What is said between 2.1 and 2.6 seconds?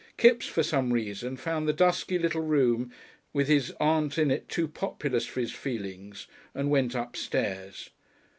living